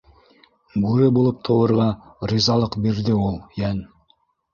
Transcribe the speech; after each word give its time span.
Бүре 0.85 1.09
булып 1.17 1.43
тыуырға 1.49 1.85
ризалыҡ 2.31 2.79
бирҙе 2.87 3.19
ул 3.27 3.37
йән... 3.61 3.83